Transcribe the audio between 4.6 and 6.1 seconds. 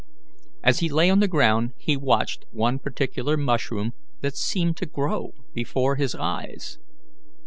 to grow before